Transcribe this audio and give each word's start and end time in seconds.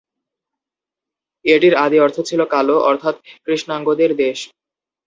এটির 1.45 1.73
আদি 1.75 1.97
অর্থ 1.99 2.17
ছিল 2.29 2.41
"কালো", 2.45 2.75
অর্থাৎ 2.89 3.15
"কৃষ্ণাঙ্গদের 3.45 4.11
দেশ"। 4.15 4.39